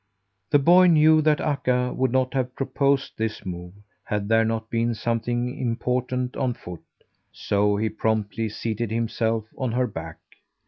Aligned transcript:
The 0.49 0.57
boy 0.57 0.87
knew 0.87 1.21
that 1.21 1.39
Akka 1.39 1.93
would 1.95 2.11
not 2.11 2.33
have 2.33 2.55
proposed 2.55 3.13
this 3.19 3.45
move 3.45 3.73
had 4.03 4.29
there 4.29 4.43
not 4.43 4.67
been 4.71 4.95
something 4.95 5.55
important 5.55 6.35
on 6.35 6.55
foot, 6.55 6.81
so 7.31 7.75
he 7.75 7.87
promptly 7.87 8.49
seated 8.49 8.89
himself 8.89 9.45
on 9.59 9.73
her 9.73 9.85
back. 9.85 10.17